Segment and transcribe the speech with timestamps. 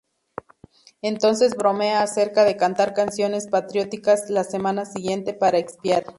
[1.03, 6.05] Entonces bromea acerca de cantar canciones patrióticas la semana siguiente para expiar.